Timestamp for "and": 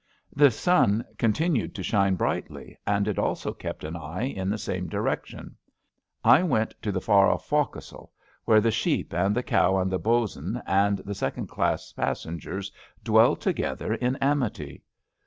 2.87-3.07, 9.13-9.35, 9.77-9.91, 10.65-10.97